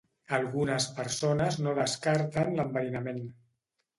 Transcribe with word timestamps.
Algunes 0.35 0.87
persones 0.99 1.59
no 1.67 1.75
descarten 1.81 2.49
l'enverinament. 2.61 3.21